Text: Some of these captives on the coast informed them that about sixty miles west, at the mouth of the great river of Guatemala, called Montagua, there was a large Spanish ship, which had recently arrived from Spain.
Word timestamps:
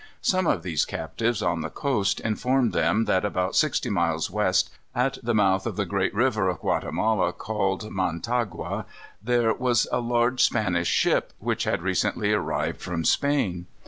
Some 0.23 0.47
of 0.47 0.63
these 0.63 0.83
captives 0.83 1.43
on 1.43 1.61
the 1.61 1.69
coast 1.69 2.19
informed 2.21 2.73
them 2.73 3.05
that 3.05 3.23
about 3.23 3.55
sixty 3.55 3.91
miles 3.91 4.31
west, 4.31 4.71
at 4.95 5.19
the 5.21 5.35
mouth 5.35 5.67
of 5.67 5.75
the 5.75 5.85
great 5.85 6.11
river 6.15 6.49
of 6.49 6.61
Guatemala, 6.61 7.31
called 7.31 7.91
Montagua, 7.91 8.85
there 9.21 9.53
was 9.53 9.85
a 9.91 9.99
large 9.99 10.41
Spanish 10.43 10.87
ship, 10.87 11.33
which 11.37 11.65
had 11.65 11.83
recently 11.83 12.33
arrived 12.33 12.81
from 12.81 13.05
Spain. 13.05 13.67